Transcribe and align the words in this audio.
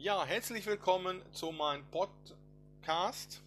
Ja, 0.00 0.24
herzlich 0.24 0.64
willkommen 0.64 1.20
zu 1.32 1.50
meinem 1.50 1.84
Podcast 1.86 3.42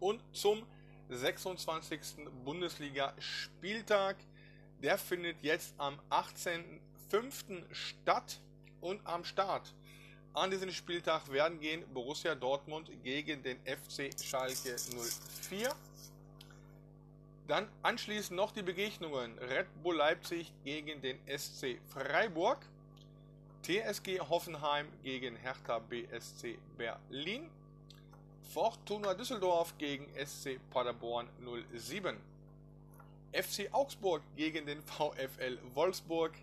und 0.00 0.20
zum 0.32 0.66
26. 1.08 2.00
Bundesliga-Spieltag. 2.44 4.16
Der 4.82 4.98
findet 4.98 5.36
jetzt 5.42 5.72
am 5.78 6.00
18.05. 6.10 7.62
statt 7.72 8.40
und 8.80 9.06
am 9.06 9.22
Start. 9.22 9.72
An 10.32 10.50
diesem 10.50 10.72
Spieltag 10.72 11.30
werden 11.30 11.60
gehen 11.60 11.84
Borussia 11.94 12.34
Dortmund 12.34 12.90
gegen 13.04 13.40
den 13.44 13.58
FC 13.60 14.10
Schalke 14.20 14.74
04. 15.48 15.72
Dann 17.46 17.68
anschließend 17.84 18.36
noch 18.36 18.50
die 18.50 18.62
Begegnungen 18.62 19.38
Red 19.38 19.68
Bull 19.84 19.94
Leipzig 19.98 20.52
gegen 20.64 21.00
den 21.00 21.20
SC 21.28 21.78
Freiburg. 21.86 22.66
TSG 23.64 24.20
Hoffenheim 24.20 24.86
gegen 25.02 25.36
Hertha 25.36 25.78
BSC 25.78 26.58
Berlin. 26.76 27.50
Fortuna 28.52 29.14
Düsseldorf 29.14 29.78
gegen 29.78 30.06
SC 30.22 30.60
Paderborn 30.68 31.30
07. 31.74 32.14
FC 33.32 33.70
Augsburg 33.72 34.22
gegen 34.36 34.66
den 34.66 34.82
VfL 34.82 35.58
Wolfsburg. 35.72 36.34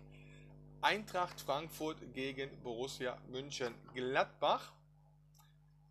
Eintracht 0.80 1.40
Frankfurt 1.40 1.98
gegen 2.12 2.60
Borussia 2.64 3.16
München 3.28 3.72
Gladbach. 3.94 4.72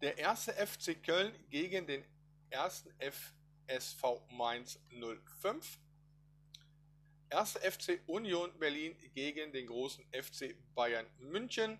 Der 0.01 0.17
erste 0.17 0.51
FC 0.51 1.01
Köln 1.01 1.33
gegen 1.49 1.87
den 1.87 2.03
ersten 2.49 2.93
FSV 2.99 4.19
Mainz 4.31 4.81
05. 5.39 5.79
1. 7.31 7.57
FC 7.57 8.01
Union 8.07 8.51
Berlin 8.59 8.97
gegen 9.13 9.51
den 9.53 9.67
großen 9.67 10.05
FC 10.11 10.55
Bayern 10.75 11.07
München. 11.17 11.79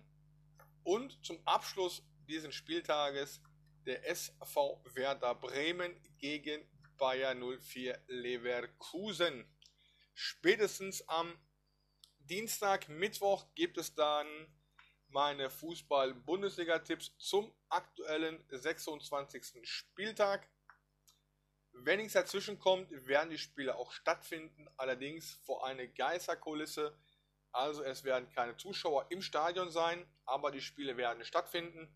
Und 0.82 1.24
zum 1.24 1.38
Abschluss 1.46 2.02
dieses 2.26 2.54
Spieltages 2.54 3.40
der 3.84 4.08
SV 4.08 4.82
Werder 4.94 5.34
Bremen 5.34 5.94
gegen 6.18 6.64
Bayer 6.96 7.34
04 7.34 8.02
Leverkusen. 8.06 9.44
Spätestens 10.14 11.06
am 11.08 11.36
Dienstag, 12.18 12.88
Mittwoch 12.88 13.46
gibt 13.54 13.76
es 13.76 13.94
dann 13.94 14.26
meine 15.08 15.50
Fußball-Bundesliga-Tipps 15.50 17.16
zum 17.18 17.52
aktuellen 17.68 18.42
26. 18.48 19.60
Spieltag. 19.64 20.48
Wenn 21.84 21.98
nichts 21.98 22.12
dazwischen 22.12 22.60
kommt, 22.60 22.90
werden 23.08 23.30
die 23.30 23.38
Spiele 23.38 23.74
auch 23.74 23.90
stattfinden, 23.90 24.68
allerdings 24.76 25.32
vor 25.44 25.66
einer 25.66 25.86
Geisterkulisse. 25.88 26.96
Also 27.50 27.82
es 27.82 28.04
werden 28.04 28.30
keine 28.30 28.56
Zuschauer 28.56 29.06
im 29.10 29.20
Stadion 29.20 29.68
sein, 29.68 30.06
aber 30.24 30.52
die 30.52 30.60
Spiele 30.60 30.96
werden 30.96 31.24
stattfinden 31.24 31.92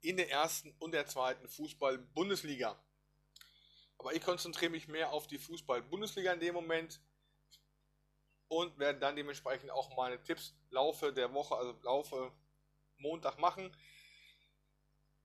in 0.00 0.16
der 0.16 0.30
ersten 0.30 0.74
und 0.78 0.92
der 0.92 1.06
zweiten 1.06 1.46
Fußball-Bundesliga. 1.46 2.82
Aber 3.98 4.14
ich 4.14 4.22
konzentriere 4.22 4.70
mich 4.70 4.88
mehr 4.88 5.12
auf 5.12 5.26
die 5.26 5.38
Fußball-Bundesliga 5.38 6.32
in 6.32 6.40
dem 6.40 6.54
Moment 6.54 7.02
und 8.48 8.78
werde 8.78 8.98
dann 8.98 9.14
dementsprechend 9.14 9.72
auch 9.72 9.94
meine 9.94 10.22
Tipps 10.22 10.54
Laufe 10.70 11.12
der 11.12 11.34
Woche, 11.34 11.54
also 11.54 11.78
Laufe 11.82 12.32
Montag 12.96 13.38
machen 13.38 13.76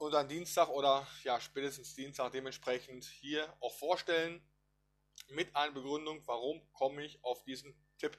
dann 0.09 0.27
Dienstag 0.27 0.69
oder 0.69 1.07
ja 1.23 1.39
spätestens 1.39 1.95
Dienstag 1.95 2.31
dementsprechend 2.31 3.05
hier 3.05 3.55
auch 3.59 3.73
vorstellen 3.73 4.41
mit 5.27 5.55
einer 5.55 5.73
Begründung, 5.73 6.25
warum 6.25 6.71
komme 6.73 7.03
ich 7.03 7.23
auf 7.23 7.43
diesen 7.43 7.75
Tipp. 7.97 8.17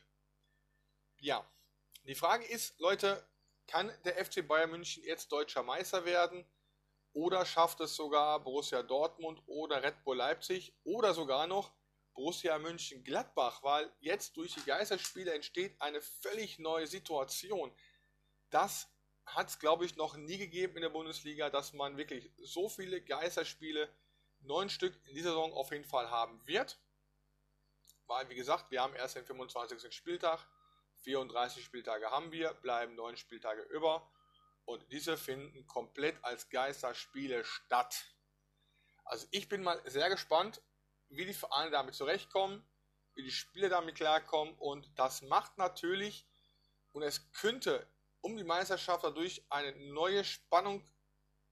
Ja, 1.18 1.48
die 2.05 2.14
Frage 2.14 2.44
ist, 2.44 2.78
Leute, 2.78 3.27
kann 3.66 3.92
der 4.05 4.24
FC 4.24 4.46
Bayern 4.46 4.70
München 4.70 5.05
jetzt 5.05 5.30
deutscher 5.30 5.62
Meister 5.62 6.05
werden 6.05 6.44
oder 7.12 7.44
schafft 7.44 7.80
es 7.80 7.94
sogar 7.94 8.41
Borussia 8.41 8.83
Dortmund 8.83 9.42
oder 9.46 9.83
Red 9.83 10.02
Bull 10.05 10.16
Leipzig 10.16 10.74
oder 10.84 11.14
sogar 11.14 11.46
noch 11.46 11.72
Borussia 12.14 12.58
München 12.58 13.05
Gladbach, 13.05 13.62
weil 13.62 13.92
jetzt 14.01 14.36
durch 14.36 14.55
die 14.55 14.64
Geisterspiele 14.64 15.33
entsteht 15.33 15.80
eine 15.80 16.01
völlig 16.01 16.58
neue 16.58 16.86
Situation. 16.86 17.72
Das 18.51 18.89
hat 19.35 19.48
es, 19.48 19.58
glaube 19.58 19.85
ich, 19.85 19.96
noch 19.96 20.17
nie 20.17 20.39
gegeben 20.39 20.77
in 20.77 20.83
der 20.83 20.89
Bundesliga, 20.91 21.51
dass 21.51 21.73
man 21.73 21.96
wirklich 21.96 22.30
so 22.39 22.68
viele 22.68 23.01
Geisterspiele, 23.01 23.89
neun 24.41 24.70
Stück 24.70 24.95
in 25.07 25.14
dieser 25.14 25.30
Saison 25.30 25.52
auf 25.52 25.70
jeden 25.70 25.85
Fall 25.85 26.11
haben 26.11 26.41
wird. 26.46 26.79
Weil, 28.07 28.29
wie 28.29 28.35
gesagt, 28.35 28.70
wir 28.70 28.83
haben 28.83 28.95
erst 28.95 29.17
den 29.17 29.24
25. 29.24 29.95
Spieltag, 29.95 30.46
34 31.02 31.64
Spieltage 31.64 32.11
haben 32.11 32.33
wir, 32.33 32.52
bleiben 32.55 32.95
neun 32.95 33.17
Spieltage 33.17 33.63
über 33.63 34.11
und 34.64 34.90
diese 34.92 35.17
finden 35.17 35.67
komplett 35.67 36.23
als 36.24 36.48
Geisterspiele 36.51 37.45
statt. 37.45 38.05
Also 39.05 39.27
ich 39.30 39.48
bin 39.48 39.63
mal 39.63 39.80
sehr 39.86 40.08
gespannt, 40.08 40.63
wie 41.08 41.27
die 41.27 41.35
Vereine 41.35 41.70
damit 41.70 41.95
zurechtkommen, 41.95 42.64
wie 43.14 43.23
die 43.23 43.33
Spieler 43.33 43.69
damit 43.69 43.96
klarkommen 43.96 44.55
und 44.58 44.89
das 44.98 45.23
macht 45.23 45.58
natürlich 45.58 46.27
und 46.92 47.02
es 47.02 47.33
könnte 47.33 47.86
um 48.23 48.36
die 48.36 48.45
Meisterschaft 48.45 49.05
dadurch 49.05 49.42
eine 49.48 49.73
neue 49.92 50.25
Spannung 50.25 50.85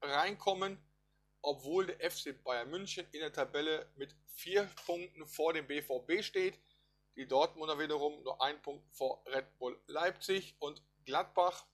reinkommen, 0.00 0.78
obwohl 1.42 1.86
der 1.86 2.10
FC 2.10 2.42
Bayern 2.42 2.70
München 2.70 3.06
in 3.12 3.20
der 3.20 3.32
Tabelle 3.32 3.90
mit 3.96 4.14
vier 4.26 4.64
Punkten 4.86 5.26
vor 5.26 5.52
dem 5.52 5.66
BVB 5.66 6.22
steht. 6.22 6.60
Die 7.16 7.26
Dortmunder 7.26 7.78
wiederum 7.78 8.22
nur 8.22 8.40
ein 8.42 8.60
Punkt 8.62 8.86
vor 8.94 9.24
Red 9.26 9.58
Bull 9.58 9.80
Leipzig 9.86 10.54
und 10.60 10.82
Gladbach 11.04 11.66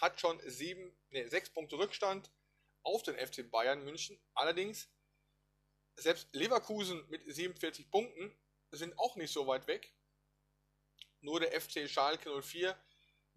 hat 0.00 0.20
schon 0.20 0.40
sieben, 0.48 0.96
nee, 1.10 1.26
sechs 1.26 1.50
Punkte 1.50 1.76
Rückstand 1.76 2.30
auf 2.82 3.02
den 3.02 3.16
FC 3.16 3.50
Bayern 3.50 3.84
München. 3.84 4.18
Allerdings 4.34 4.88
selbst 5.96 6.28
Leverkusen 6.32 7.04
mit 7.08 7.22
47 7.26 7.90
Punkten 7.90 8.34
sind 8.70 8.98
auch 8.98 9.16
nicht 9.16 9.32
so 9.32 9.46
weit 9.46 9.66
weg. 9.66 9.92
Nur 11.20 11.40
der 11.40 11.60
FC 11.60 11.88
Schalke 11.88 12.40
04 12.40 12.78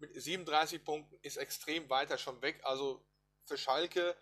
mit 0.02 0.20
37 0.20 0.84
Punkten 0.84 1.16
ist 1.22 1.36
extrem 1.36 1.88
weiter 1.88 2.18
schon 2.18 2.42
weg. 2.42 2.60
Also 2.64 3.06
für 3.44 3.56
Schalke, 3.56 4.16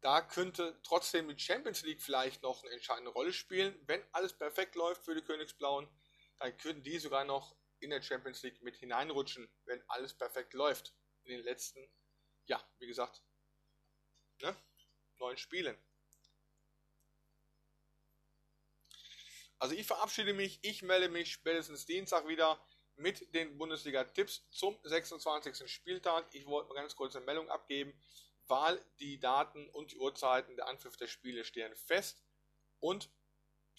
da 0.00 0.22
könnte 0.22 0.80
trotzdem 0.84 1.28
die 1.28 1.38
Champions 1.38 1.82
League 1.82 2.00
vielleicht 2.00 2.42
noch 2.42 2.62
eine 2.62 2.72
entscheidende 2.72 3.10
Rolle 3.10 3.32
spielen. 3.32 3.76
Wenn 3.86 4.02
alles 4.12 4.32
perfekt 4.32 4.76
läuft 4.76 5.04
für 5.04 5.16
die 5.16 5.22
Königsblauen, 5.22 5.88
dann 6.38 6.56
könnten 6.56 6.84
die 6.84 6.98
sogar 7.00 7.24
noch 7.24 7.56
in 7.80 7.90
der 7.90 8.00
Champions 8.00 8.42
League 8.44 8.62
mit 8.62 8.76
hineinrutschen, 8.76 9.52
wenn 9.64 9.82
alles 9.88 10.14
perfekt 10.14 10.54
läuft. 10.54 10.94
In 11.24 11.32
den 11.32 11.42
letzten, 11.42 11.84
ja, 12.46 12.62
wie 12.78 12.86
gesagt, 12.86 13.22
ne, 14.40 14.56
neun 15.18 15.36
Spielen. 15.36 15.76
Also 19.58 19.74
ich 19.74 19.86
verabschiede 19.86 20.32
mich, 20.32 20.60
ich 20.62 20.82
melde 20.82 21.08
mich 21.08 21.32
spätestens 21.32 21.86
Dienstag 21.86 22.28
wieder 22.28 22.64
mit 22.96 23.34
den 23.34 23.58
Bundesliga-Tipps 23.58 24.48
zum 24.50 24.78
26. 24.82 25.70
Spieltag. 25.70 26.26
Ich 26.32 26.46
wollte 26.46 26.68
mal 26.68 26.74
ganz 26.74 26.94
kurz 26.96 27.16
eine 27.16 27.24
Meldung 27.24 27.48
abgeben, 27.48 27.92
weil 28.46 28.84
die 29.00 29.18
Daten 29.18 29.68
und 29.70 29.92
die 29.92 29.98
Uhrzeiten 29.98 30.56
der 30.56 30.66
Anpfiff 30.66 30.96
der 30.96 31.06
Spiele 31.06 31.44
stehen 31.44 31.74
fest 31.74 32.22
und 32.80 33.10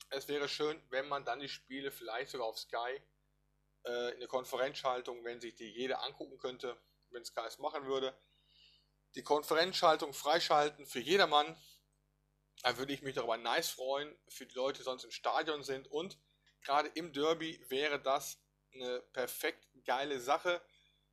es 0.10 0.28
wäre 0.28 0.48
schön, 0.48 0.82
wenn 0.90 1.08
man 1.08 1.26
dann 1.26 1.40
die 1.40 1.50
Spiele 1.50 1.92
vielleicht 1.92 2.32
sogar 2.32 2.48
auf 2.48 2.60
Sky 2.60 3.02
äh, 3.86 4.14
in 4.14 4.20
der 4.20 4.28
Konferenzschaltung, 4.28 5.24
wenn 5.24 5.40
sich 5.40 5.56
die 5.56 5.70
jeder 5.70 6.04
angucken 6.04 6.38
könnte, 6.38 6.78
wenn 7.10 7.26
Sky 7.26 7.42
es 7.48 7.60
machen 7.60 7.86
würde, 7.86 8.16
die 9.16 9.24
Konferenzschaltung 9.24 10.14
freischalten 10.14 10.86
für 10.86 11.00
jedermann. 11.00 11.58
Da 12.62 12.78
würde 12.78 12.94
ich 12.94 13.02
mich 13.02 13.16
darüber 13.16 13.38
nice 13.38 13.70
freuen, 13.70 14.16
für 14.28 14.46
die 14.46 14.56
Leute, 14.56 14.80
die 14.80 14.84
sonst 14.84 15.04
im 15.04 15.12
Stadion 15.12 15.64
sind 15.64 15.88
und 15.90 16.18
gerade 16.62 16.90
im 16.90 17.12
Derby 17.12 17.60
wäre 17.70 18.00
das 18.00 18.43
eine 18.76 19.02
perfekt 19.14 19.68
geile 19.86 20.20
Sache, 20.20 20.62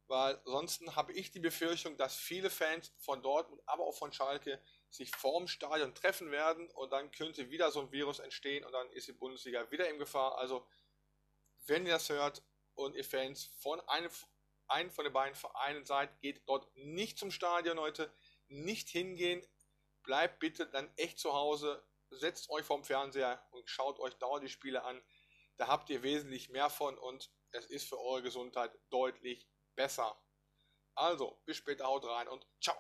weil 0.07 0.41
sonst 0.45 0.83
habe 0.97 1.13
ich 1.13 1.31
die 1.31 1.39
Befürchtung, 1.39 1.97
dass 1.97 2.17
viele 2.17 2.51
Fans 2.51 2.93
von 2.99 3.23
Dortmund, 3.23 3.63
aber 3.67 3.85
auch 3.85 3.97
von 3.97 4.13
Schalke 4.13 4.61
sich 4.91 5.15
vorm 5.15 5.47
Stadion 5.47 5.95
treffen 5.95 6.33
werden 6.33 6.69
und 6.73 6.91
dann 6.91 7.13
könnte 7.13 7.51
wieder 7.51 7.71
so 7.71 7.81
ein 7.81 7.93
Virus 7.93 8.19
entstehen 8.19 8.65
und 8.65 8.73
dann 8.73 8.91
ist 8.91 9.07
die 9.07 9.13
Bundesliga 9.13 9.71
wieder 9.71 9.89
in 9.89 9.99
Gefahr. 9.99 10.37
Also, 10.37 10.67
wenn 11.67 11.87
ihr 11.87 11.93
das 11.93 12.09
hört 12.09 12.43
und 12.75 12.97
ihr 12.97 13.05
Fans 13.05 13.45
von 13.61 13.81
einem, 13.89 14.11
einem 14.67 14.91
von 14.91 15.05
den 15.05 15.13
beiden 15.13 15.37
Vereinen 15.37 15.85
seid, 15.85 16.21
geht 16.21 16.43
dort 16.49 16.75
nicht 16.75 17.17
zum 17.17 17.31
Stadion 17.31 17.79
heute, 17.79 18.13
nicht 18.49 18.89
hingehen, 18.89 19.47
bleibt 20.03 20.41
bitte 20.41 20.67
dann 20.67 20.93
echt 20.97 21.21
zu 21.21 21.33
Hause, 21.35 21.85
setzt 22.11 22.51
euch 22.51 22.65
vorm 22.65 22.83
Fernseher 22.83 23.47
und 23.53 23.71
schaut 23.71 24.01
euch 24.01 24.15
dauernd 24.15 24.45
die 24.45 24.49
Spiele 24.51 24.83
an. 24.83 25.01
Da 25.57 25.69
habt 25.69 25.89
ihr 25.91 26.03
wesentlich 26.03 26.49
mehr 26.49 26.69
von 26.69 26.99
und 26.99 27.31
es 27.53 27.67
ist 27.67 27.89
für 27.89 27.99
eure 27.99 28.23
Gesundheit 28.23 28.73
deutlich 28.91 29.49
besser. 29.75 30.17
Also, 30.95 31.41
bis 31.47 31.57
später, 31.57 31.87
haut 31.87 32.05
rein 32.05 32.29
und 32.29 32.47
ciao. 32.61 32.77